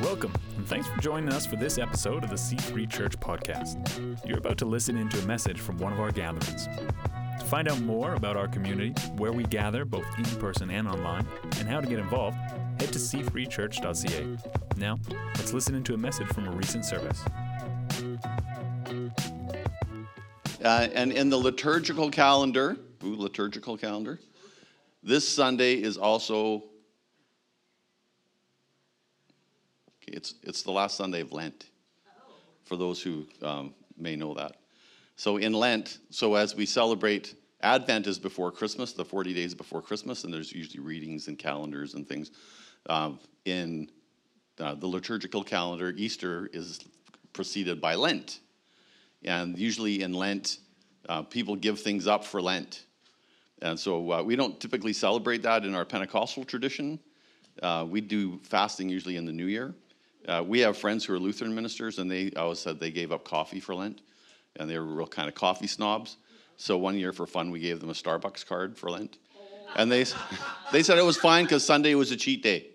[0.00, 4.24] Welcome, and thanks for joining us for this episode of the C3 Church Podcast.
[4.24, 6.68] You're about to listen into a message from one of our gatherings.
[7.40, 11.26] To find out more about our community, where we gather both in person and online,
[11.58, 14.38] and how to get involved, head to c3church.ca.
[14.76, 15.00] Now,
[15.34, 17.20] let's listen into a message from a recent service.
[20.62, 24.20] Uh, and in the liturgical calendar, ooh, liturgical calendar,
[25.02, 26.62] this Sunday is also
[29.96, 31.66] okay, it's it's the last Sunday of Lent.
[32.64, 34.56] For those who um, may know that,
[35.16, 39.80] so in Lent, so as we celebrate Advent is before Christmas, the forty days before
[39.80, 42.32] Christmas, and there's usually readings and calendars and things.
[42.90, 43.90] Um, in
[44.58, 46.80] uh, the liturgical calendar, Easter is
[47.32, 48.40] preceded by Lent.
[49.24, 50.58] And usually in Lent,
[51.08, 52.84] uh, people give things up for Lent.
[53.62, 56.98] And so uh, we don't typically celebrate that in our Pentecostal tradition.
[57.62, 59.74] Uh, we do fasting usually in the new year.
[60.28, 63.24] Uh, we have friends who are Lutheran ministers, and they always said they gave up
[63.24, 64.02] coffee for Lent,
[64.56, 66.18] and they were real kind of coffee snobs.
[66.58, 69.16] So one year for fun, we gave them a Starbucks card for Lent.
[69.76, 70.04] And they,
[70.72, 72.66] they said it was fine because Sunday was a cheat day.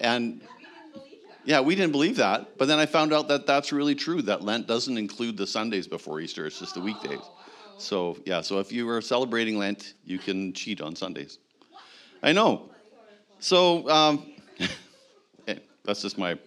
[0.00, 0.42] And
[1.44, 2.58] yeah, we didn't believe that.
[2.58, 5.86] But then I found out that that's really true, that Lent doesn't include the Sundays
[5.86, 7.22] before Easter, it's just the weekdays.
[7.78, 11.38] So, yeah, so if you are celebrating Lent, you can cheat on Sundays.
[12.22, 12.70] I know.
[13.40, 14.32] So, um,
[15.84, 16.38] that's just my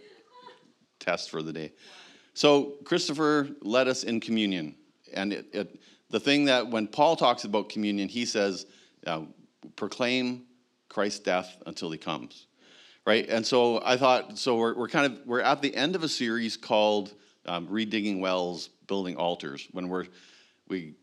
[1.00, 1.74] test for the day.
[2.34, 4.76] So, Christopher led us in communion.
[5.14, 8.66] And it, it, the thing that when Paul talks about communion, he says,
[9.08, 9.22] uh,
[9.76, 10.44] proclaim
[10.90, 12.48] Christ's death until he comes
[13.06, 13.28] right?
[13.30, 16.10] And so I thought, so we're, we're kind of, we're at the end of a
[16.10, 17.14] series called
[17.46, 20.06] um, Redigging Wells, Building Altars, when we're,
[20.68, 20.96] we,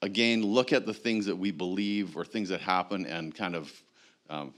[0.00, 3.72] again, look at the things that we believe or things that happen and kind of
[4.30, 4.54] um,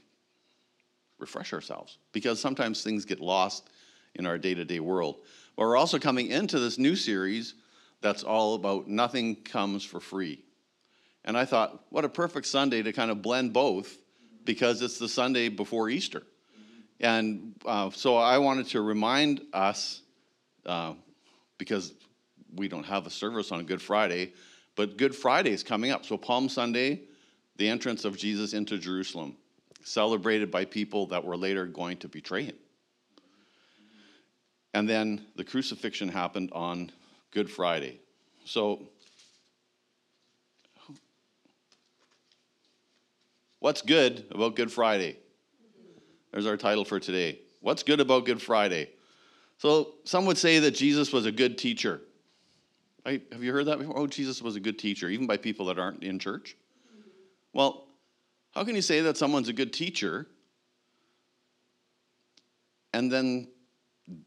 [1.18, 1.98] refresh ourselves.
[2.12, 3.70] Because sometimes things get lost
[4.14, 5.16] in our day-to-day world.
[5.56, 7.54] But we're also coming into this new series
[8.00, 10.44] that's all about nothing comes for free.
[11.24, 13.96] And I thought, what a perfect Sunday to kind of blend both
[14.44, 16.22] because it's the Sunday before Easter.
[17.00, 20.02] And uh, so I wanted to remind us,
[20.66, 20.94] uh,
[21.56, 21.94] because
[22.54, 24.32] we don't have a service on Good Friday,
[24.76, 26.04] but Good Friday is coming up.
[26.04, 27.02] So Palm Sunday,
[27.56, 29.36] the entrance of Jesus into Jerusalem,
[29.84, 32.56] celebrated by people that were later going to betray him.
[34.72, 36.90] And then the crucifixion happened on
[37.30, 38.00] Good Friday.
[38.44, 38.88] So,
[43.60, 45.18] what's good about Good Friday?
[46.32, 47.38] There's our title for today.
[47.60, 48.90] What's good about Good Friday?
[49.58, 52.00] So some would say that Jesus was a good teacher.
[53.06, 53.22] Right?
[53.32, 53.96] Have you heard that before?
[53.96, 56.56] Oh, Jesus was a good teacher, even by people that aren't in church.
[57.52, 57.83] Well,
[58.54, 60.26] how can you say that someone's a good teacher
[62.92, 63.48] and then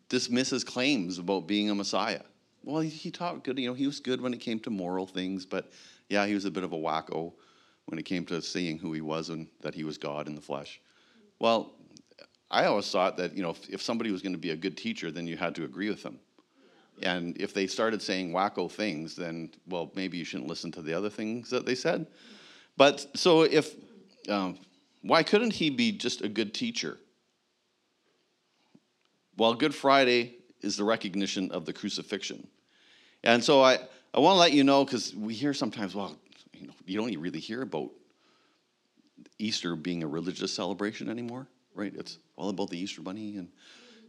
[0.10, 2.22] dismisses claims about being a Messiah?
[2.64, 3.58] Well, he taught good.
[3.58, 5.72] You know, he was good when it came to moral things, but
[6.10, 7.32] yeah, he was a bit of a wacko
[7.86, 10.42] when it came to seeing who he was and that he was God in the
[10.42, 10.82] flesh.
[11.40, 11.74] Well,
[12.52, 14.76] I always thought that you know if, if somebody was going to be a good
[14.76, 16.20] teacher, then you had to agree with them.
[17.02, 20.94] And if they started saying wacko things, then well, maybe you shouldn't listen to the
[20.94, 22.08] other things that they said.
[22.76, 23.76] But so if
[24.28, 24.58] um,
[25.02, 26.98] why couldn't he be just a good teacher?
[29.38, 32.48] Well, Good Friday is the recognition of the crucifixion,
[33.24, 33.80] and so I
[34.14, 36.18] I want to let you know because we hear sometimes, well,
[36.54, 37.92] you know, you don't really hear about
[39.38, 41.94] Easter being a religious celebration anymore right?
[41.96, 43.38] It's all about the Easter Bunny.
[43.38, 43.50] And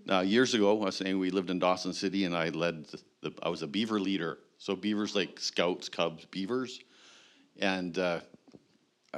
[0.08, 3.00] uh, years ago, I was saying we lived in Dawson City, and I led the,
[3.20, 4.38] the I was a beaver leader.
[4.56, 6.80] So beavers like scouts, cubs, beavers,
[7.60, 8.20] and uh,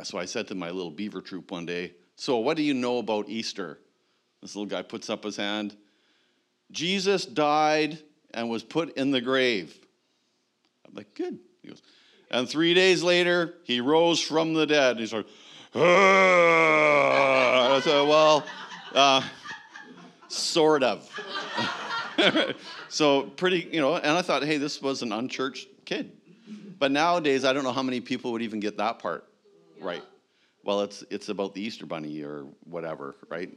[0.03, 2.99] so I said to my little beaver troop one day, "So what do you know
[2.99, 3.79] about Easter?"
[4.41, 5.77] This little guy puts up his hand.
[6.71, 7.99] Jesus died
[8.33, 9.77] and was put in the grave.
[10.87, 11.39] I'm like, good.
[11.63, 11.83] He goes,
[12.31, 14.99] and three days later, he rose from the dead.
[14.99, 15.27] He's like,
[15.75, 15.81] I
[17.85, 18.47] said, well,
[18.95, 19.23] uh,
[20.29, 21.09] sort of.
[22.89, 26.13] so pretty, you know, and I thought, hey, this was an unchurched kid.
[26.79, 29.30] But nowadays, I don't know how many people would even get that part
[29.81, 30.03] right.
[30.65, 33.51] Well, it's it's about the Easter Bunny or whatever, right?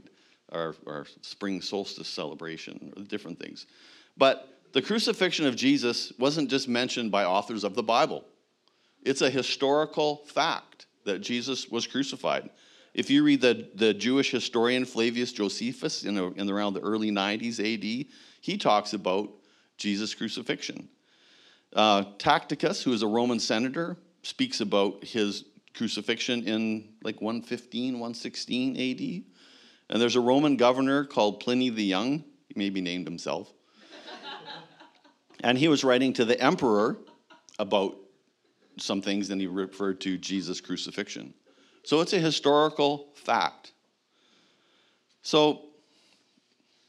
[0.52, 3.66] Or, or spring solstice celebration, or different things.
[4.18, 8.24] But the crucifixion of Jesus wasn't just mentioned by authors of the Bible.
[9.04, 12.50] It's a historical fact that Jesus was crucified.
[12.94, 17.12] If you read the, the Jewish historian Flavius Josephus in, a, in around the early
[17.12, 18.08] 90s AD,
[18.42, 19.30] he talks about
[19.78, 20.88] Jesus' crucifixion.
[21.76, 28.76] Uh, Tacitus, who is a Roman senator, speaks about his crucifixion in like 115, 116
[28.76, 29.24] AD.
[29.90, 32.24] And there's a Roman governor called Pliny the Young.
[32.48, 33.52] He maybe named himself.
[35.42, 36.98] and he was writing to the emperor
[37.60, 37.98] about
[38.78, 41.34] some things, and he referred to Jesus' crucifixion.
[41.84, 43.72] So it's a historical fact.
[45.22, 45.62] So,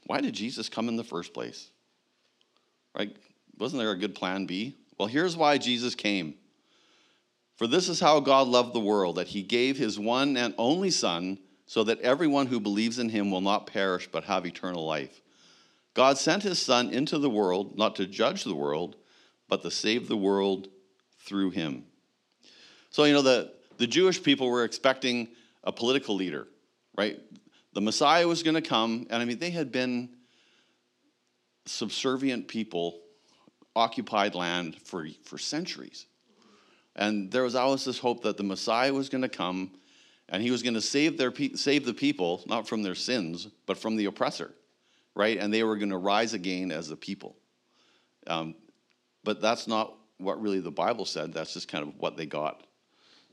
[0.07, 1.71] why did Jesus come in the first place?
[2.97, 3.15] Right?
[3.59, 4.77] Wasn't there a good plan B?
[4.99, 6.35] Well, here's why Jesus came.
[7.57, 10.91] For this is how God loved the world, that he gave his one and only
[10.91, 15.21] Son, so that everyone who believes in him will not perish but have eternal life.
[15.95, 18.97] God sent his Son into the world, not to judge the world,
[19.49, 20.69] but to save the world
[21.21, 21.85] through him.
[22.91, 25.29] So, you know, the, the Jewish people were expecting
[25.63, 26.49] a political leader,
[26.97, 27.21] right?
[27.73, 30.11] The Messiah was going to come, and I mean, they had been
[31.67, 33.01] subservient people,
[33.75, 36.07] occupied land for, for centuries.
[36.97, 39.73] And there was always this hope that the Messiah was going to come
[40.29, 43.77] and he was going to save, their, save the people, not from their sins, but
[43.77, 44.53] from the oppressor,
[45.15, 45.39] right?
[45.39, 47.37] And they were going to rise again as a people.
[48.27, 48.55] Um,
[49.23, 51.33] but that's not what really the Bible said.
[51.33, 52.67] That's just kind of what they got,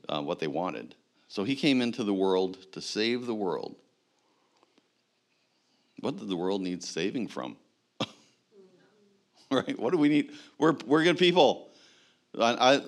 [0.08, 0.94] uh, what they wanted.
[1.28, 3.76] So he came into the world to save the world.
[6.00, 7.56] What did the world need saving from?
[9.50, 9.78] right?
[9.78, 10.32] What do we need?
[10.58, 11.70] We're, we're good people.
[12.38, 12.82] I,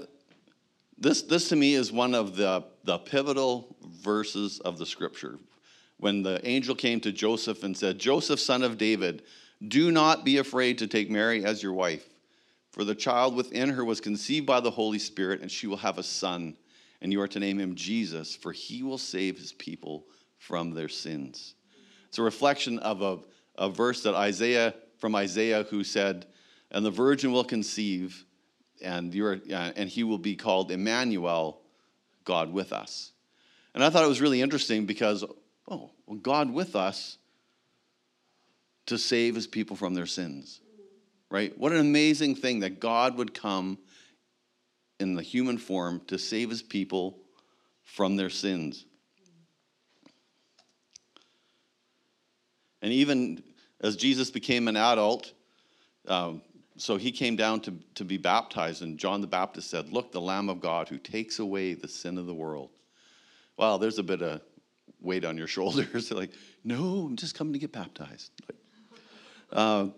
[0.98, 5.38] this, this to me is one of the, the pivotal verses of the scripture.
[5.98, 9.22] When the angel came to Joseph and said, Joseph, son of David,
[9.66, 12.08] do not be afraid to take Mary as your wife,
[12.70, 15.98] for the child within her was conceived by the Holy Spirit, and she will have
[15.98, 16.56] a son,
[17.00, 20.06] and you are to name him Jesus, for he will save his people
[20.38, 21.54] from their sins.
[22.08, 23.18] It's a reflection of a,
[23.56, 26.26] a verse that Isaiah, from Isaiah, who said,
[26.70, 28.24] And the virgin will conceive
[28.84, 31.60] and, you're, uh, and he will be called Emmanuel,
[32.24, 33.12] God with us.
[33.74, 35.24] And I thought it was really interesting because,
[35.68, 35.90] oh,
[36.22, 37.18] God with us
[38.86, 40.60] to save his people from their sins,
[41.30, 41.56] right?
[41.58, 43.78] What an amazing thing that God would come
[45.00, 47.18] in the human form to save his people
[47.82, 48.84] from their sins.
[52.82, 53.42] And even
[53.80, 55.32] as Jesus became an adult,
[56.06, 56.42] um,
[56.76, 60.20] so he came down to, to be baptized, and John the Baptist said, Look, the
[60.20, 62.70] Lamb of God who takes away the sin of the world.
[63.56, 64.40] Well, there's a bit of
[65.00, 66.10] weight on your shoulders.
[66.10, 66.32] like,
[66.64, 68.32] no, I'm just coming to get baptized.
[69.52, 69.88] Uh,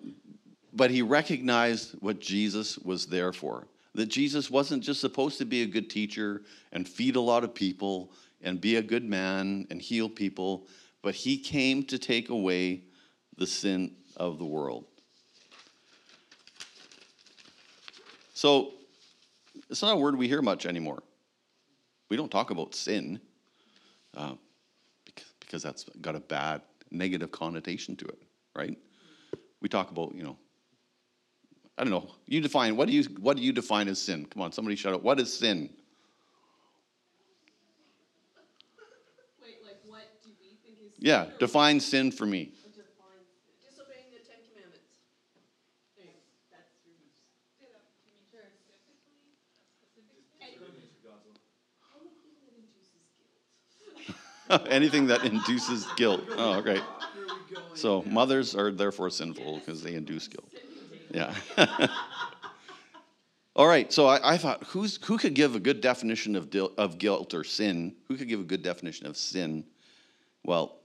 [0.75, 3.67] but he recognized what Jesus was there for.
[3.95, 6.43] That Jesus wasn't just supposed to be a good teacher
[6.73, 8.13] and feed a lot of people
[8.43, 10.67] and be a good man and heal people,
[11.01, 12.83] but he came to take away
[13.39, 14.85] the sin of the world.
[18.37, 18.75] So
[19.71, 21.03] it's not a word we hear much anymore.
[22.11, 23.19] We don't talk about sin
[24.15, 24.35] uh,
[25.07, 26.61] because, because that's got a bad
[26.91, 28.19] negative connotation to it,
[28.55, 28.77] right?
[29.63, 30.37] We talk about, you know,
[31.79, 32.11] I don't know.
[32.27, 34.27] You define what do you what do you define as sin?
[34.27, 35.03] Come on, somebody shout out.
[35.03, 35.71] What is sin?
[39.43, 40.93] Wait, like what do we think is?
[40.99, 42.53] Yeah, define sin for me.
[43.65, 44.85] Disobeying the Ten Commandments.
[46.51, 46.69] That's
[54.69, 56.23] Anything that induces guilt.
[56.37, 56.83] Oh, great.
[57.75, 60.51] So mothers are therefore sinful because they induce guilt.
[61.13, 61.35] Yeah.
[63.57, 63.93] All right.
[63.93, 67.45] So I, I, thought, who's who could give a good definition of of guilt or
[67.45, 67.95] sin?
[68.09, 69.65] Who could give a good definition of sin?
[70.45, 70.81] Well,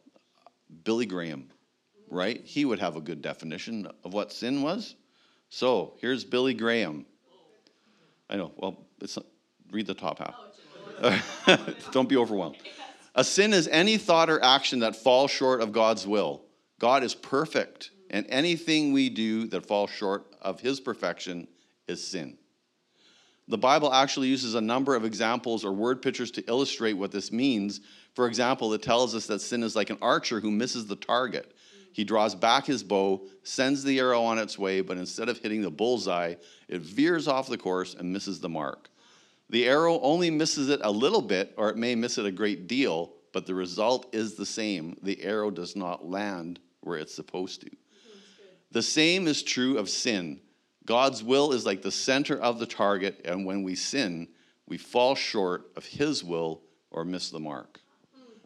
[0.84, 1.50] Billy Graham,
[2.10, 2.42] right?
[2.44, 4.96] He would have a good definition of what sin was.
[5.50, 7.06] So here's Billy Graham.
[8.30, 8.54] I know.
[8.56, 8.86] Well,
[9.72, 10.36] read the top half.
[11.92, 12.58] Don't be overwhelmed.
[13.14, 16.44] A sin is any thought or action that falls short of God's will.
[16.80, 21.48] God is perfect, and anything we do that falls short of his perfection
[21.88, 22.38] is sin.
[23.48, 27.34] The Bible actually uses a number of examples or word pictures to illustrate what this
[27.34, 27.82] means.
[28.14, 31.54] For example, it tells us that sin is like an archer who misses the target.
[31.92, 35.62] He draws back his bow, sends the arrow on its way, but instead of hitting
[35.62, 36.36] the bullseye,
[36.70, 38.90] it veers off the course and misses the mark.
[39.52, 42.68] The arrow only misses it a little bit, or it may miss it a great
[42.68, 44.98] deal, but the result is the same.
[45.04, 47.70] The arrow does not land where it's supposed to.
[48.72, 50.40] The same is true of sin.
[50.86, 54.30] God's will is like the center of the target, and when we sin,
[54.68, 57.82] we fall short of His will or miss the mark.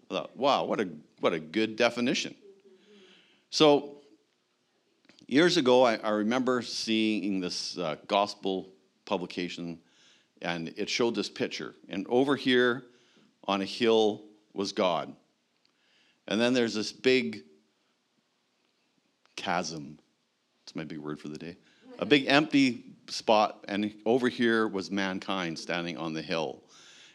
[0.09, 2.33] Thought, wow, what a, what a good definition.
[3.51, 4.01] So,
[5.27, 8.71] years ago, I, I remember seeing this uh, gospel
[9.05, 9.79] publication
[10.41, 11.75] and it showed this picture.
[11.89, 12.83] And over here
[13.47, 14.23] on a hill
[14.53, 15.13] was God.
[16.27, 17.43] And then there's this big
[19.35, 19.99] chasm.
[20.63, 21.57] That's my big word for the day.
[21.99, 26.63] A big empty spot, and over here was mankind standing on the hill.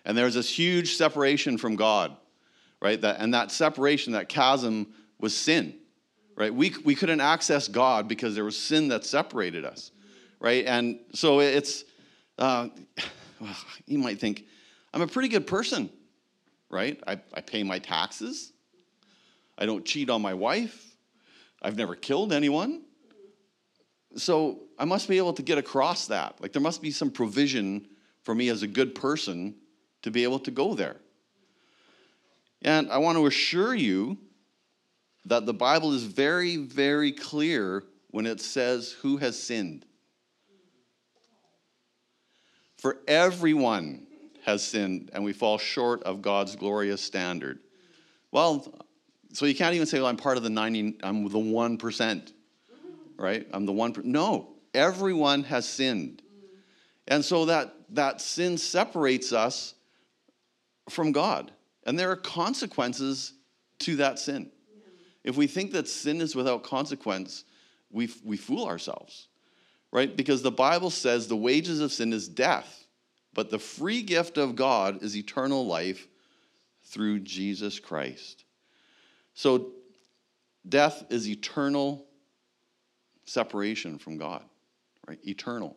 [0.04, 2.16] And there was this huge separation from God,
[2.80, 3.00] right?
[3.00, 5.74] That, and that separation, that chasm, was sin,
[6.36, 6.54] right?
[6.54, 9.90] We, we couldn't access God because there was sin that separated us,
[10.38, 10.64] right?
[10.64, 11.84] And so it's,
[12.40, 12.68] uh,
[13.40, 13.56] well,
[13.86, 14.44] you might think,
[14.92, 15.90] I'm a pretty good person,
[16.68, 17.00] right?
[17.06, 18.52] I, I pay my taxes.
[19.56, 20.96] I don't cheat on my wife.
[21.62, 22.82] I've never killed anyone.
[24.16, 26.40] So I must be able to get across that.
[26.40, 27.86] Like there must be some provision
[28.22, 29.54] for me as a good person
[30.02, 30.96] to be able to go there.
[32.62, 34.18] And I want to assure you
[35.26, 39.86] that the Bible is very, very clear when it says who has sinned.
[42.80, 44.06] For everyone
[44.44, 47.58] has sinned and we fall short of God's glorious standard.
[48.32, 48.72] Well,
[49.34, 52.32] so you can't even say, well, I'm part of the 90, I'm the 1%,
[53.18, 53.46] right?
[53.52, 54.04] I'm the 1%.
[54.04, 56.22] No, everyone has sinned.
[57.06, 59.74] And so that, that sin separates us
[60.88, 61.52] from God.
[61.84, 63.34] And there are consequences
[63.80, 64.50] to that sin.
[65.22, 67.44] If we think that sin is without consequence,
[67.90, 69.28] we, we fool ourselves,
[69.92, 70.16] right?
[70.16, 72.86] Because the Bible says the wages of sin is death,
[73.34, 76.06] but the free gift of God is eternal life
[76.84, 78.44] through Jesus Christ.
[79.34, 79.72] So,
[80.68, 82.06] death is eternal
[83.24, 84.42] separation from God,
[85.06, 85.18] right?
[85.26, 85.76] Eternal.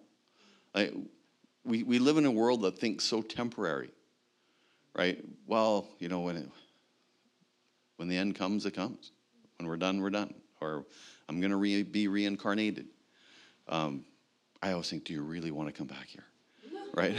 [1.66, 3.92] We, we live in a world that thinks so temporary,
[4.96, 5.24] right?
[5.48, 6.50] Well, you know, when, it,
[7.98, 9.12] when the end comes, it comes.
[9.58, 10.34] When we're done, we're done.
[10.60, 10.86] Or
[11.30, 12.88] I'm going to re- be reincarnated.
[13.68, 14.06] Um,
[14.62, 16.24] I always think, do you really want to come back here?
[16.96, 17.16] Right?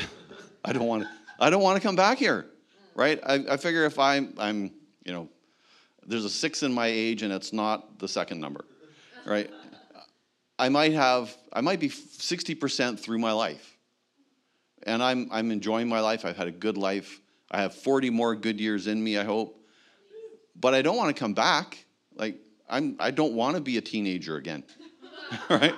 [0.65, 1.05] I don't want.
[1.41, 2.47] I don't want to come back here.
[2.95, 3.19] Right?
[3.27, 4.71] I, I figure if I'm, I'm,
[5.05, 5.29] you know,
[6.07, 8.65] there's a six in my age and it's not the second number,
[9.27, 9.51] right?
[10.59, 13.77] I might have, I might be 60% through my life.
[14.85, 16.25] And I'm, I'm enjoying my life.
[16.25, 17.21] I've had a good life.
[17.51, 19.61] I have 40 more good years in me, I hope.
[20.55, 21.85] But I don't want to come back.
[22.15, 22.37] Like,
[22.69, 24.63] I'm, I don't want to be a teenager again,
[25.51, 25.75] right?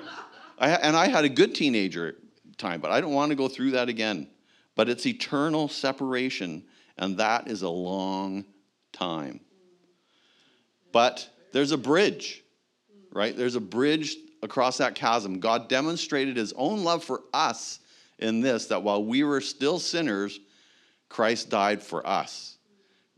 [0.58, 2.16] I, and I had a good teenager
[2.56, 4.28] time, but I don't want to go through that again.
[4.74, 6.64] But it's eternal separation,
[6.98, 8.44] and that is a long
[8.92, 9.40] time.
[10.92, 12.42] But there's a bridge,
[13.12, 13.36] right?
[13.36, 15.40] There's a bridge across that chasm.
[15.40, 17.80] God demonstrated his own love for us
[18.18, 20.38] in this that while we were still sinners,
[21.08, 22.56] Christ died for us,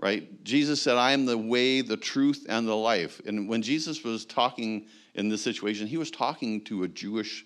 [0.01, 0.45] right?
[0.45, 3.21] Jesus said, I am the way, the truth, and the life.
[3.27, 4.87] And when Jesus was talking
[5.19, 7.45] in this situation, he was talking to a Jewish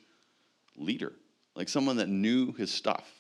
[0.77, 1.15] leader,
[1.57, 3.11] like someone that knew his stuff.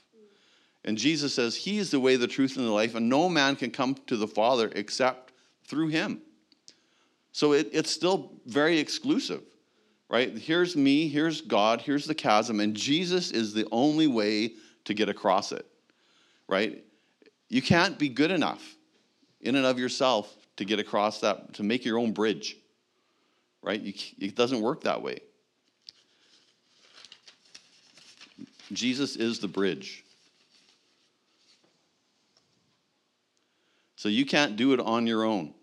[0.84, 3.56] And Jesus says, He is the way, the truth, and the life, and no man
[3.56, 5.32] can come to the Father except
[5.64, 6.20] through him.
[7.32, 9.42] So it, it's still very exclusive,
[10.10, 10.36] right?
[10.36, 14.52] Here's me, here's God, here's the chasm, and Jesus is the only way
[14.84, 15.64] to get across it,
[16.46, 16.84] right?
[17.48, 18.76] You can't be good enough
[19.40, 22.58] in and of yourself to get across that, to make your own bridge,
[23.62, 23.80] right?
[23.80, 25.20] You, it doesn't work that way.
[28.72, 30.04] Jesus is the bridge.
[33.96, 35.54] So you can't do it on your own.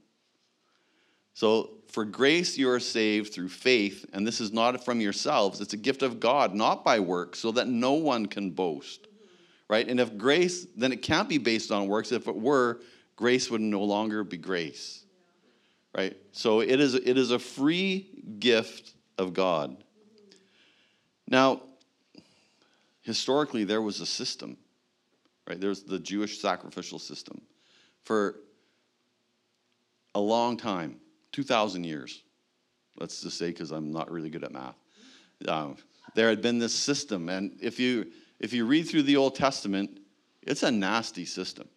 [1.33, 5.59] So, for grace you are saved through faith, and this is not from yourselves.
[5.59, 9.07] It's a gift of God, not by works, so that no one can boast.
[9.67, 9.87] Right?
[9.87, 12.11] And if grace, then it can't be based on works.
[12.11, 12.81] If it were,
[13.15, 15.03] grace would no longer be grace.
[15.95, 16.15] Right?
[16.31, 19.77] So it is, it is a free gift of God.
[21.27, 21.61] Now,
[23.01, 24.57] historically, there was a system,
[25.47, 25.59] right?
[25.59, 27.41] There's the Jewish sacrificial system
[28.03, 28.35] for
[30.15, 30.99] a long time
[31.31, 32.23] 2,000 years,
[32.99, 34.75] let's just say, because I'm not really good at math.
[35.47, 35.77] Um,
[36.15, 39.99] there had been this system, and if you if you read through the Old Testament,
[40.41, 41.67] it's a nasty system,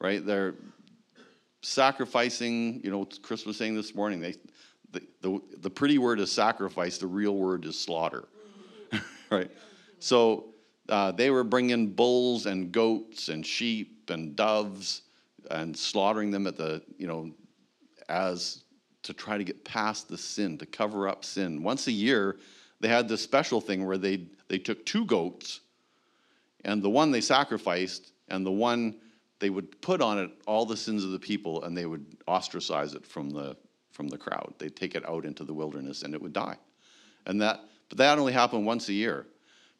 [0.00, 0.24] right?
[0.24, 0.54] They're
[1.64, 2.80] sacrificing.
[2.84, 4.20] You know, Chris was saying this morning.
[4.20, 4.34] They
[4.92, 6.98] the, the, the pretty word is sacrifice.
[6.98, 8.28] The real word is slaughter,
[9.30, 9.50] right?
[9.98, 10.54] So
[10.88, 15.02] uh, they were bringing bulls and goats and sheep and doves
[15.50, 17.30] and slaughtering them at the you know
[18.08, 18.64] as
[19.04, 21.62] to try to get past the sin, to cover up sin.
[21.62, 22.36] Once a year,
[22.80, 25.60] they had this special thing where they, they took two goats,
[26.64, 28.96] and the one they sacrificed, and the one
[29.44, 32.94] they would put on it all the sins of the people, and they would ostracize
[32.94, 33.56] it from the,
[33.92, 34.54] from the crowd.
[34.58, 36.56] They'd take it out into the wilderness, and it would die.
[37.26, 39.26] And that, but that only happened once a year.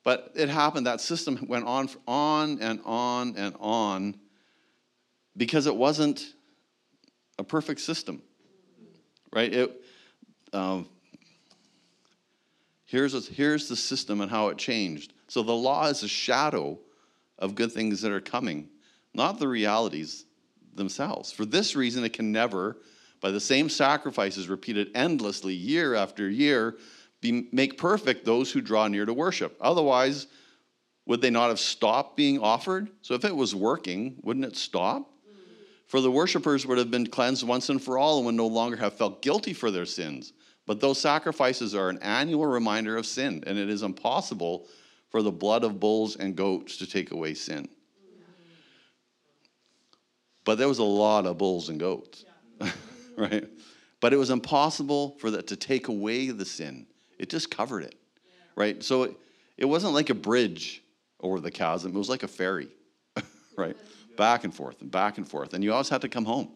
[0.02, 4.20] But it happened, that system went on, on and on and on
[5.36, 6.34] because it wasn't
[7.38, 8.22] a perfect system
[9.34, 9.52] right?
[9.52, 9.84] It,
[10.52, 10.88] um,
[12.86, 15.12] here's, a, here's the system and how it changed.
[15.28, 16.78] So the law is a shadow
[17.38, 18.68] of good things that are coming,
[19.14, 20.24] not the realities
[20.74, 21.32] themselves.
[21.32, 22.76] For this reason, it can never,
[23.20, 26.76] by the same sacrifices repeated endlessly year after year,
[27.20, 29.56] be, make perfect those who draw near to worship.
[29.60, 30.26] Otherwise,
[31.06, 32.88] would they not have stopped being offered?
[33.02, 35.10] So if it was working, wouldn't it stop?
[35.86, 38.76] For the worshippers would have been cleansed once and for all and would no longer
[38.76, 40.32] have felt guilty for their sins.
[40.66, 44.66] But those sacrifices are an annual reminder of sin, and it is impossible
[45.10, 47.68] for the blood of bulls and goats to take away sin.
[50.44, 52.24] But there was a lot of bulls and goats,
[53.16, 53.48] right?
[54.00, 56.86] But it was impossible for that to take away the sin.
[57.18, 57.94] It just covered it,
[58.54, 58.82] right?
[58.82, 59.16] So it,
[59.56, 60.82] it wasn't like a bridge
[61.20, 62.68] over the chasm, it was like a ferry,
[63.56, 63.76] right?
[64.18, 65.54] Back and forth and back and forth.
[65.54, 66.50] And you always had to come home,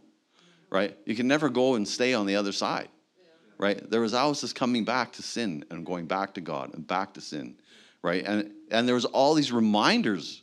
[0.69, 0.97] right?
[1.07, 2.89] You can never go and stay on the other side,
[3.57, 3.89] right?
[3.89, 7.15] There was always this coming back to sin and going back to God and back
[7.15, 7.57] to sin,
[8.03, 8.25] right?
[8.27, 10.43] And, and there was all these reminders.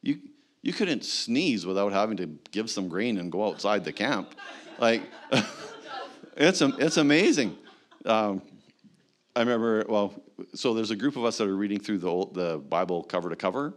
[0.00, 0.20] You,
[0.64, 4.34] you couldn't sneeze without having to give some grain and go outside the camp.
[4.78, 5.02] Like,
[6.38, 7.58] it's, it's amazing.
[8.06, 8.40] Um,
[9.36, 10.14] I remember, well,
[10.54, 13.28] so there's a group of us that are reading through the, old, the Bible cover
[13.28, 13.74] to cover,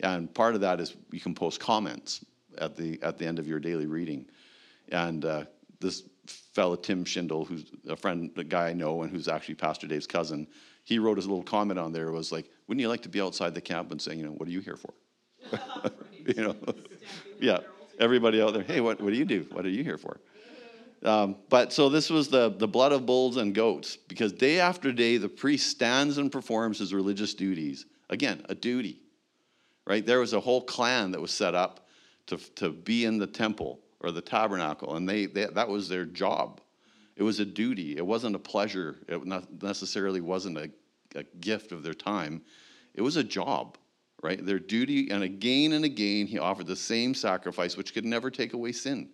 [0.00, 2.24] and part of that is you can post comments
[2.58, 4.26] at the, at the end of your daily reading.
[4.88, 5.44] And uh,
[5.78, 9.86] this fellow, Tim Schindel, who's a friend, a guy I know, and who's actually Pastor
[9.86, 10.48] Dave's cousin,
[10.82, 13.54] he wrote his little comment on there was like, wouldn't you like to be outside
[13.54, 14.92] the camp and saying, you know, what are you here for?
[16.26, 16.56] you know,
[17.40, 17.58] yeah,
[17.98, 19.46] everybody out there, hey, what, what do you do?
[19.52, 20.18] What are you here for?
[21.04, 24.92] Um, but so this was the, the blood of bulls and goats, because day after
[24.92, 27.86] day the priest stands and performs his religious duties.
[28.08, 29.00] Again, a duty,
[29.86, 30.04] right?
[30.04, 31.86] There was a whole clan that was set up
[32.26, 36.04] to, to be in the temple or the tabernacle, and they, they that was their
[36.04, 36.60] job.
[37.16, 37.96] It was a duty.
[37.96, 38.96] It wasn't a pleasure.
[39.08, 40.70] It not necessarily wasn't a,
[41.14, 42.42] a gift of their time.
[42.94, 43.78] It was a job
[44.22, 44.44] right?
[44.44, 48.52] Their duty, and again and again, he offered the same sacrifice, which could never take
[48.52, 49.10] away sin.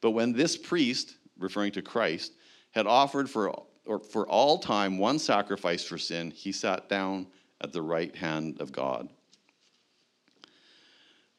[0.00, 2.32] But when this priest, referring to Christ,
[2.70, 7.26] had offered for, or for all time one sacrifice for sin, he sat down
[7.60, 9.08] at the right hand of God.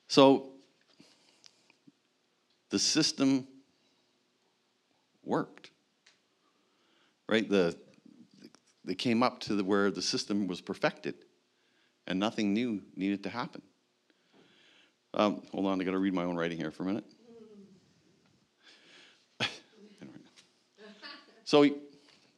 [0.07, 0.49] So
[2.69, 3.47] the system
[5.23, 5.71] worked,
[7.27, 7.47] right?
[7.47, 7.77] The,
[8.83, 11.15] they came up to the, where the system was perfected
[12.09, 13.61] and nothing new needed to happen.
[15.13, 17.05] Um, hold on, I got to read my own writing here for a minute.
[21.45, 21.65] so,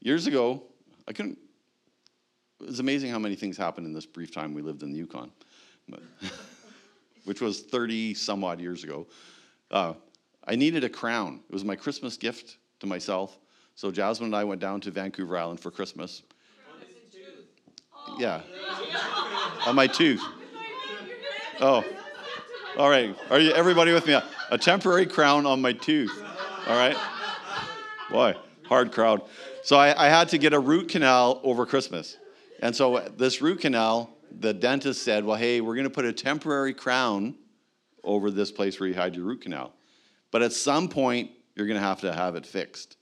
[0.01, 0.62] years ago,
[1.07, 1.38] I couldn't.
[2.60, 4.97] It was amazing how many things happened in this brief time we lived in the
[4.97, 5.31] Yukon,
[5.89, 6.03] but,
[7.25, 9.07] which was 30 some odd years ago.
[9.71, 9.93] Uh,
[10.45, 11.39] I needed a crown.
[11.49, 13.39] It was my Christmas gift to myself.
[13.75, 16.21] So Jasmine and I went down to Vancouver Island for Christmas.
[18.19, 18.41] Yeah
[19.65, 20.21] on my tooth.
[21.60, 21.84] Oh,
[22.78, 23.15] all right.
[23.30, 24.17] Are you everybody with me?
[24.50, 26.12] A, temporary crown on my tooth.
[26.67, 26.97] All right.
[28.10, 29.21] Boy, hard crowd.
[29.63, 32.17] So I, I had to get a root canal over Christmas,
[32.62, 36.13] and so this root canal, the dentist said, "Well, hey, we're going to put a
[36.13, 37.36] temporary crown
[38.04, 39.74] over this place where you had your root canal,
[40.32, 42.97] but at some point you're going to have to have it fixed."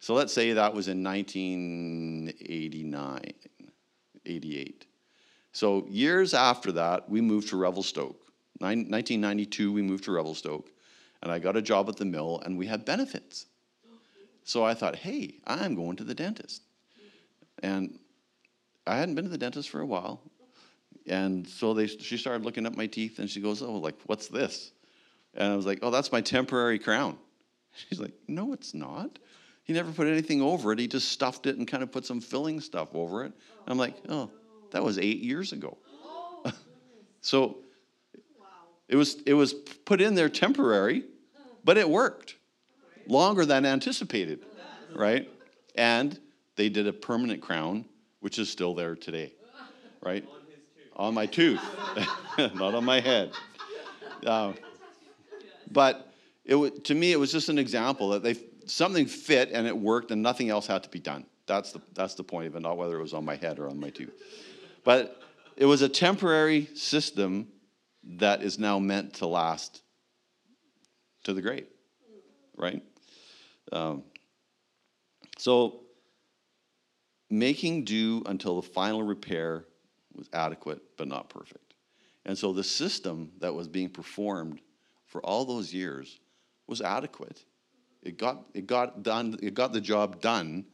[0.00, 3.22] So let's say that was in 1989,
[4.24, 4.86] 88.
[5.52, 8.16] So years after that, we moved to Revelstoke.
[8.60, 10.70] 1992, we moved to Revelstoke,
[11.22, 13.46] and I got a job at the mill, and we had benefits.
[14.44, 16.62] So I thought, hey, I'm going to the dentist.
[17.62, 17.98] And
[18.86, 20.20] I hadn't been to the dentist for a while.
[21.06, 24.28] And so they, she started looking at my teeth, and she goes, oh, like, what's
[24.28, 24.72] this?
[25.34, 27.16] And I was like, oh, that's my temporary crown.
[27.72, 29.18] She's like, no, it's not.
[29.64, 30.78] He never put anything over it.
[30.78, 33.32] He just stuffed it and kind of put some filling stuff over it.
[33.68, 34.30] I'm like, oh,
[34.72, 35.78] that was eight years ago.
[37.20, 37.58] so
[38.88, 41.04] it was, it was put in there temporary,
[41.64, 42.36] but it worked
[43.06, 44.44] longer than anticipated,
[44.94, 45.28] right?
[45.74, 46.18] And
[46.56, 47.84] they did a permanent crown,
[48.20, 49.32] which is still there today,
[50.02, 50.26] right?
[50.96, 51.60] On my tooth,
[52.38, 53.32] not on my head.
[54.24, 54.52] Uh,
[55.70, 56.12] but
[56.44, 60.10] it to me, it was just an example that they something fit and it worked,
[60.10, 61.24] and nothing else had to be done.
[61.46, 63.68] That's the that's the point of it, not whether it was on my head or
[63.68, 64.12] on my tooth.
[64.84, 65.20] But
[65.56, 67.48] it was a temporary system
[68.02, 69.82] that is now meant to last
[71.24, 71.66] to the grave,
[72.56, 72.82] right?
[73.72, 74.04] Um,
[75.36, 75.80] so,
[77.28, 79.66] making do until the final repair
[80.14, 81.74] was adequate but not perfect.
[82.24, 84.60] And so, the system that was being performed
[85.06, 86.20] for all those years
[86.66, 87.44] was adequate,
[88.02, 90.64] It got, it got done, it got the job done,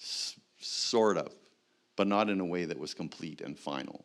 [0.00, 1.32] s- sort of,
[1.96, 4.04] but not in a way that was complete and final.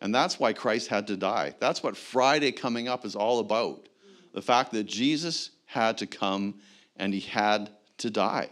[0.00, 1.54] And that's why Christ had to die.
[1.58, 3.88] That's what Friday coming up is all about.
[4.32, 6.60] The fact that Jesus had to come
[6.96, 8.48] and he had to die.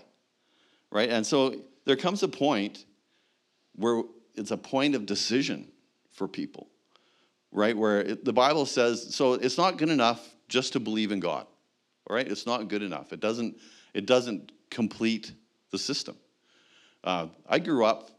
[0.91, 1.09] Right?
[1.11, 2.85] And so there comes a point
[3.77, 4.03] where
[4.35, 5.69] it's a point of decision
[6.13, 6.69] for people,
[7.53, 7.77] right?
[7.77, 11.47] Where it, the Bible says, so it's not good enough just to believe in God,
[12.09, 12.27] all right?
[12.27, 13.13] It's not good enough.
[13.13, 13.57] It doesn't,
[13.95, 15.33] it doesn't complete
[15.71, 16.17] the system.
[17.05, 18.11] Uh, I grew up,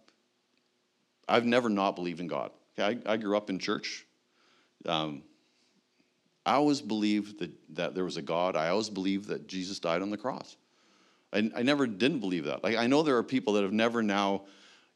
[1.29, 2.51] I've never not believed in God.
[2.77, 2.99] Okay?
[3.05, 4.05] I, I grew up in church.
[4.85, 5.23] Um,
[6.45, 8.55] I always believed that, that there was a God.
[8.55, 10.57] I always believed that Jesus died on the cross.
[11.31, 12.63] I, I never didn't believe that.
[12.63, 14.43] Like I know there are people that have never now,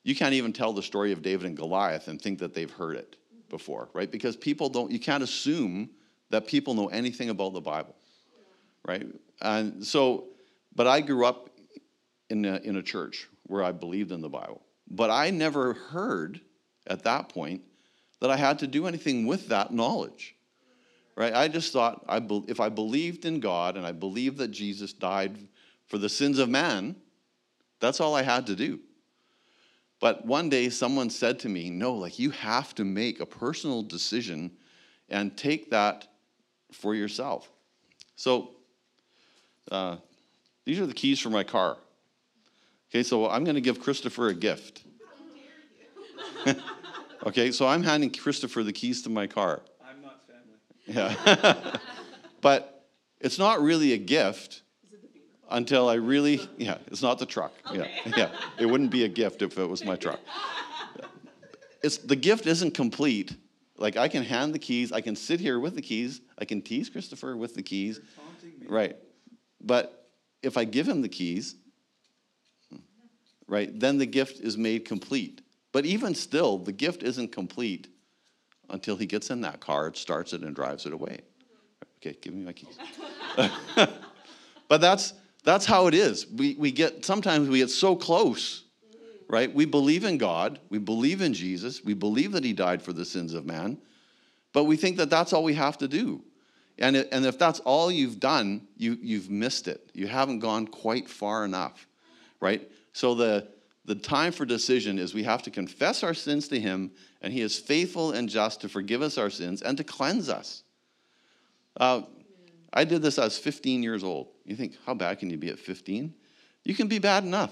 [0.04, 2.96] you can't even tell the story of David and Goliath and think that they've heard
[2.96, 3.18] it
[3.50, 4.10] before, right?
[4.10, 5.90] Because people don't, you can't assume
[6.32, 7.96] that people know anything about the Bible,
[8.88, 9.06] right?
[9.42, 10.30] And so,
[10.76, 11.52] but I grew up
[12.32, 14.63] in a, in a church where I believed in the Bible.
[14.90, 16.42] But I never heard
[16.88, 17.62] at that point
[18.20, 20.36] that I had to do anything with that knowledge.
[21.16, 21.34] Right?
[21.34, 24.94] I just thought I be, if I believed in God and I believed that Jesus
[24.94, 25.38] died
[25.88, 26.96] for the sins of man,
[27.80, 28.80] that's all I had to do.
[30.00, 33.84] But one day someone said to me, No, like you have to make a personal
[33.84, 34.52] decision
[35.10, 36.08] and take that
[36.72, 37.50] for yourself.
[38.16, 38.56] So
[39.72, 39.98] uh,
[40.66, 41.78] these are the keys for my car.
[42.94, 44.84] Okay, so I'm going to give Christopher a gift.
[47.26, 49.64] okay, so I'm handing Christopher the keys to my car.
[49.84, 51.16] I'm not family.
[51.26, 51.78] Yeah.
[52.42, 52.86] but
[53.20, 54.62] it's not really a gift
[55.50, 57.54] until I really, yeah, it's not the truck.
[57.74, 58.30] Yeah, yeah.
[58.60, 60.20] It wouldn't be a gift if it was my truck.
[61.82, 63.36] It's, the gift isn't complete.
[63.76, 66.62] Like I can hand the keys, I can sit here with the keys, I can
[66.62, 68.00] tease Christopher with the keys.
[68.16, 68.68] Taunting me.
[68.68, 68.98] Right.
[69.60, 70.10] But
[70.44, 71.56] if I give him the keys,
[73.48, 75.42] right, then the gift is made complete.
[75.72, 77.88] But even still, the gift isn't complete
[78.70, 81.20] until he gets in that car, starts it, and drives it away.
[81.98, 82.78] Okay, give me my keys.
[84.68, 86.28] but that's that's how it is.
[86.28, 88.64] We we get sometimes we get so close,
[89.30, 89.54] right?
[89.54, 93.06] We believe in God, we believe in Jesus, we believe that He died for the
[93.06, 93.78] sins of man,
[94.52, 96.24] but we think that that's all we have to do.
[96.80, 99.92] And, it, and if that's all you've done, you, you've missed it.
[99.94, 101.88] You haven't gone quite far enough,
[102.40, 102.68] right?
[102.94, 103.48] So the,
[103.86, 107.42] the time for decision is we have to confess our sins to Him, and He
[107.42, 110.64] is faithful and just to forgive us our sins and to cleanse us.
[111.76, 112.04] Uh,
[112.72, 114.30] I did this, I was 15 years old.
[114.46, 116.14] You think, how bad can you be at 15?
[116.64, 117.52] You can be bad enough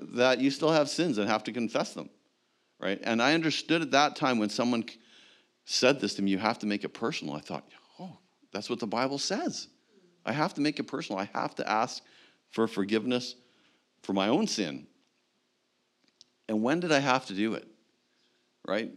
[0.00, 2.08] that you still have sins and have to confess them,
[2.78, 2.98] right?
[3.02, 4.84] And I understood at that time when someone
[5.64, 7.34] said this to me, you have to make it personal.
[7.34, 7.64] I thought,
[7.98, 8.18] oh,
[8.52, 9.68] that's what the Bible says.
[10.24, 11.18] I have to make it personal.
[11.18, 12.02] I have to ask
[12.50, 13.34] for forgiveness
[14.02, 14.86] for my own sin.
[16.48, 17.66] And when did I have to do it?
[18.66, 18.90] Right?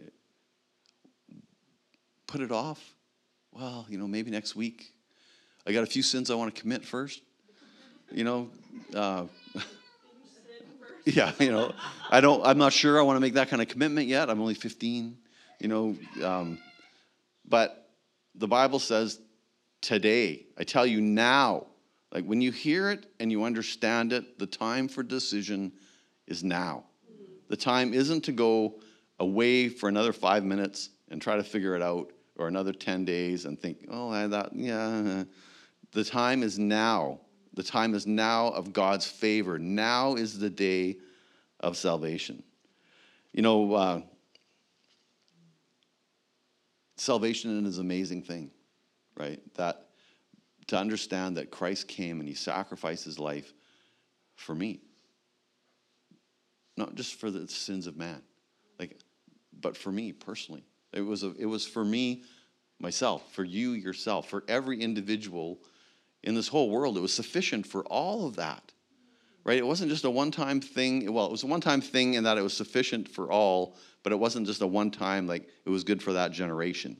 [2.27, 2.95] Put it off.
[3.51, 4.91] Well, you know, maybe next week.
[5.67, 7.21] I got a few sins I want to commit first.
[8.11, 8.49] You know,
[8.93, 9.25] uh,
[11.05, 11.73] yeah, you know,
[12.09, 12.45] I don't.
[12.45, 14.29] I'm not sure I want to make that kind of commitment yet.
[14.29, 15.17] I'm only 15.
[15.59, 16.57] You know, um,
[17.47, 17.89] but
[18.35, 19.19] the Bible says
[19.81, 20.45] today.
[20.57, 21.67] I tell you now.
[22.13, 25.71] Like when you hear it and you understand it, the time for decision
[26.27, 26.85] is now.
[27.49, 28.75] The time isn't to go
[29.19, 33.45] away for another five minutes and try to figure it out, or another 10 days
[33.45, 35.23] and think, oh, I, thought, yeah.
[35.91, 37.19] The time is now.
[37.53, 39.59] The time is now of God's favor.
[39.59, 40.97] Now is the day
[41.59, 42.41] of salvation.
[43.31, 44.01] You know, uh,
[46.97, 48.49] salvation is an amazing thing,
[49.15, 49.39] right?
[49.55, 49.89] That
[50.67, 53.53] to understand that Christ came and he sacrificed his life
[54.35, 54.81] for me.
[56.77, 58.21] Not just for the sins of man,
[58.79, 58.97] like,
[59.59, 60.63] but for me personally.
[60.91, 62.23] It was, a, it was for me,
[62.79, 65.59] myself, for you yourself, for every individual
[66.23, 66.97] in this whole world.
[66.97, 68.71] It was sufficient for all of that,
[69.43, 69.57] right?
[69.57, 71.11] It wasn't just a one time thing.
[71.13, 74.11] Well, it was a one time thing in that it was sufficient for all, but
[74.11, 76.99] it wasn't just a one time, like, it was good for that generation,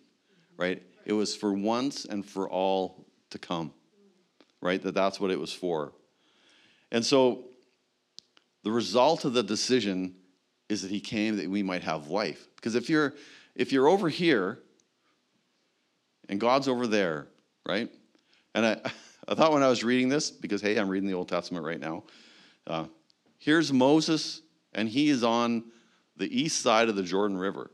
[0.58, 0.82] right?
[1.06, 3.74] It was for once and for all to come,
[4.62, 4.82] right?
[4.82, 5.94] That that's what it was for.
[6.92, 7.46] And so
[8.64, 10.16] the result of the decision
[10.70, 12.48] is that he came that we might have life.
[12.56, 13.14] Because if you're
[13.56, 14.60] if you're over here
[16.30, 17.28] and God's over there,
[17.68, 17.90] right?
[18.56, 18.82] And I,
[19.28, 21.80] I thought when I was reading this, because hey, I'm reading the Old Testament right
[21.80, 22.04] now.
[22.66, 22.86] Uh,
[23.38, 24.42] here's Moses,
[24.74, 25.66] and he is on
[26.18, 27.72] the east side of the Jordan River.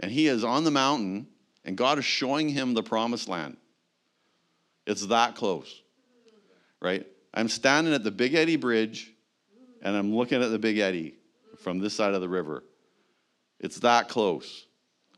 [0.00, 1.26] And he is on the mountain,
[1.64, 3.56] and God is showing him the promised land.
[4.86, 5.82] It's that close,
[6.80, 7.06] right?
[7.34, 9.12] I'm standing at the Big Eddy Bridge
[9.82, 11.14] and I'm looking at the Big Eddy
[11.58, 12.64] from this side of the river.
[13.60, 14.66] It's that close.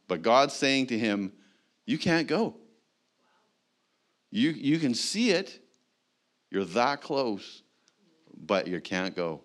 [0.07, 1.33] But God's saying to him,
[1.85, 2.57] You can't go.
[4.31, 5.61] You, you can see it,
[6.51, 7.63] you're that close,
[8.37, 9.43] but you can't go.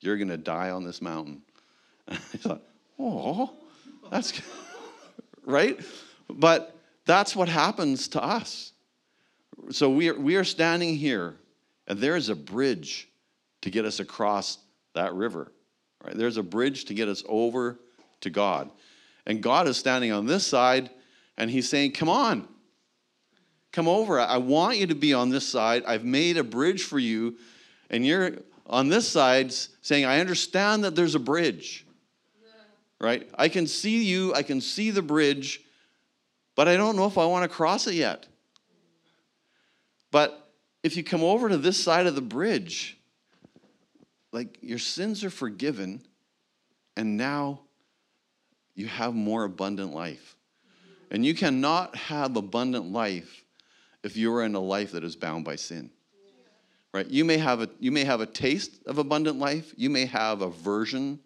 [0.00, 1.42] You're going to die on this mountain.
[2.08, 2.62] I thought,
[2.98, 3.52] Oh,
[4.10, 4.40] that's
[5.44, 5.78] right?
[6.28, 8.72] But that's what happens to us.
[9.70, 11.34] So we are, we are standing here,
[11.86, 13.08] and there is a bridge
[13.62, 14.58] to get us across
[14.94, 15.52] that river.
[16.04, 16.16] Right?
[16.16, 17.78] There's a bridge to get us over
[18.20, 18.70] to God.
[19.26, 20.90] And God is standing on this side,
[21.36, 22.46] and He's saying, Come on,
[23.72, 24.20] come over.
[24.20, 25.84] I want you to be on this side.
[25.86, 27.36] I've made a bridge for you.
[27.90, 29.52] And you're on this side
[29.82, 31.84] saying, I understand that there's a bridge.
[32.98, 33.28] Right?
[33.34, 35.60] I can see you, I can see the bridge,
[36.54, 38.26] but I don't know if I want to cross it yet.
[40.16, 40.50] But
[40.82, 42.96] if you come over to this side of the bridge,
[44.32, 46.00] like your sins are forgiven,
[46.96, 47.60] and now
[48.74, 50.34] you have more abundant life.
[51.10, 53.44] And you cannot have abundant life
[54.02, 55.90] if you are in a life that is bound by sin.
[56.94, 57.06] Right?
[57.10, 60.40] You may have a you may have a taste of abundant life, you may have
[60.40, 61.20] a version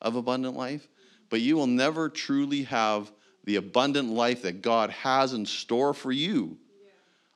[0.00, 0.88] of abundant life,
[1.30, 3.12] but you will never truly have
[3.44, 6.58] the abundant life that God has in store for you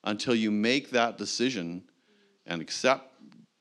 [0.06, 1.82] until you make that decision
[2.46, 3.12] and accept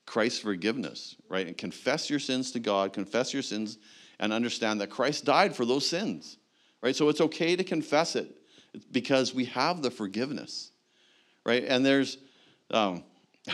[0.05, 1.47] Christ's forgiveness, right?
[1.47, 3.79] And confess your sins to God, confess your sins,
[4.19, 6.37] and understand that Christ died for those sins,
[6.81, 6.95] right?
[6.95, 8.37] So it's okay to confess it
[8.91, 10.71] because we have the forgiveness,
[11.43, 11.63] right?
[11.67, 12.19] And there's,
[12.69, 13.03] um,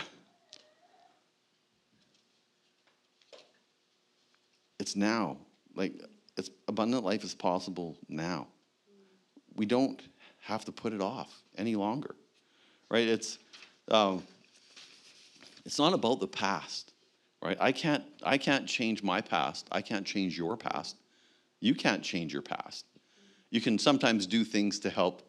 [4.78, 5.38] it's now.
[5.74, 5.94] Like,
[6.36, 8.48] it's abundant life is possible now.
[9.54, 10.02] We don't
[10.40, 12.14] have to put it off any longer,
[12.92, 13.08] right?
[13.08, 13.38] It's,
[13.90, 14.22] um,
[15.64, 16.92] it's not about the past,
[17.42, 17.56] right?
[17.58, 19.66] I can't, I can't change my past.
[19.72, 20.96] I can't change your past.
[21.60, 22.84] You can't change your past.
[23.50, 25.22] You can sometimes do things to help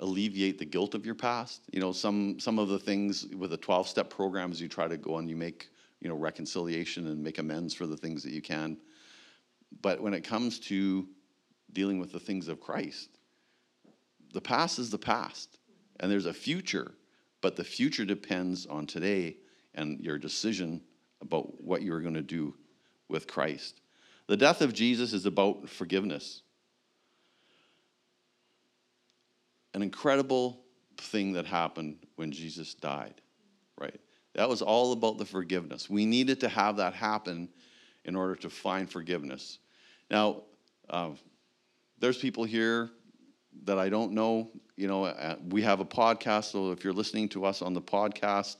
[0.00, 1.62] alleviate the guilt of your past.
[1.72, 4.96] You know, some, some of the things with a 12 step programs, you try to
[4.96, 5.68] go and you make,
[6.00, 8.76] you know, reconciliation and make amends for the things that you can.
[9.82, 11.06] But when it comes to
[11.72, 13.08] dealing with the things of Christ,
[14.32, 15.58] the past is the past,
[16.02, 16.92] and there's a future,
[17.40, 19.36] but the future depends on today
[19.74, 20.82] and your decision
[21.22, 22.54] about what you're going to do
[23.08, 23.80] with Christ.
[24.26, 26.42] The death of Jesus is about forgiveness.
[29.74, 30.60] An incredible
[30.98, 33.14] thing that happened when Jesus died,
[33.78, 33.98] right?
[34.34, 35.88] That was all about the forgiveness.
[35.88, 37.48] We needed to have that happen
[38.04, 39.58] in order to find forgiveness.
[40.10, 40.42] Now,
[40.90, 41.10] uh,
[41.98, 42.90] there's people here
[43.64, 44.50] that I don't know.
[44.76, 47.82] You know, uh, we have a podcast, so if you're listening to us on the
[47.82, 48.56] podcast,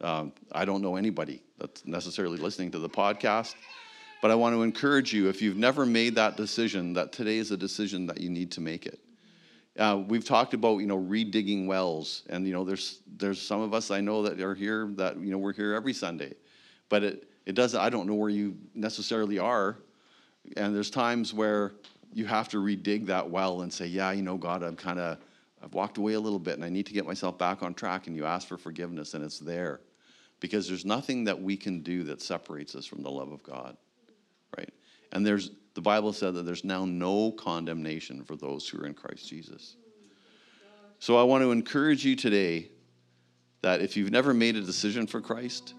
[0.00, 3.54] um, I don't know anybody that's necessarily listening to the podcast.
[4.20, 7.50] But I want to encourage you if you've never made that decision, that today is
[7.50, 8.98] a decision that you need to make it.
[9.78, 13.74] Uh, we've talked about you know redigging wells, and you know there's there's some of
[13.74, 16.32] us I know that are here that you know we're here every Sunday,
[16.88, 17.78] but it it doesn't.
[17.80, 19.78] I don't know where you necessarily are,
[20.56, 21.72] and there's times where
[22.14, 25.18] you have to redig that well and say, yeah, you know, God, I'm kind of
[25.62, 28.06] I've walked away a little bit, and I need to get myself back on track.
[28.06, 29.80] And you ask for forgiveness, and it's there,
[30.38, 33.76] because there's nothing that we can do that separates us from the love of God,
[34.56, 34.72] right?
[35.12, 38.94] And there's the Bible said that there's now no condemnation for those who are in
[38.94, 39.76] Christ Jesus.
[41.00, 42.70] So I want to encourage you today
[43.62, 45.74] that if you've never made a decision for Christ,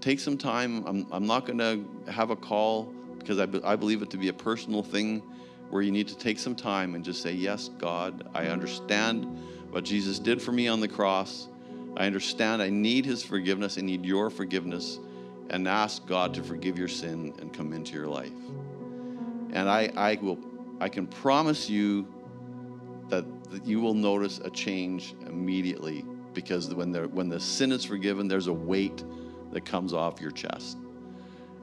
[0.00, 0.84] take some time.
[0.86, 4.16] I'm, I'm not going to have a call because I, be, I believe it to
[4.16, 5.22] be a personal thing
[5.70, 9.24] where you need to take some time and just say, Yes, God, I understand
[9.70, 11.48] what Jesus did for me on the cross.
[11.96, 13.78] I understand I need his forgiveness.
[13.78, 14.98] I need your forgiveness.
[15.50, 18.32] And ask God to forgive your sin and come into your life.
[19.52, 20.38] And I, I will
[20.80, 22.06] I can promise you
[23.08, 26.04] that, that you will notice a change immediately
[26.34, 29.02] because when the, when the sin is forgiven, there's a weight
[29.52, 30.78] that comes off your chest.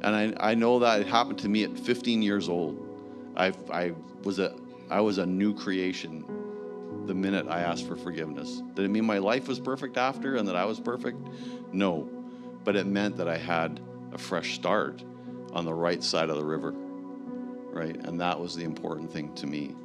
[0.01, 2.84] And I, I know that it happened to me at 15 years old.
[3.35, 3.93] I, I,
[4.23, 4.55] was a,
[4.89, 6.25] I was a new creation
[7.05, 8.61] the minute I asked for forgiveness.
[8.73, 11.19] Did it mean my life was perfect after and that I was perfect?
[11.71, 12.09] No.
[12.63, 13.79] But it meant that I had
[14.11, 15.03] a fresh start
[15.53, 16.71] on the right side of the river,
[17.71, 17.95] right?
[17.95, 19.75] And that was the important thing to me.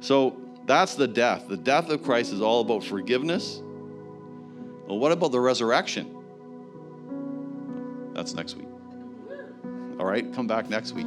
[0.00, 0.36] So
[0.66, 1.48] that's the death.
[1.48, 3.60] The death of Christ is all about forgiveness.
[4.86, 6.14] Well, what about the resurrection?
[8.14, 8.68] That's next week.
[9.98, 11.06] All right, come back next week.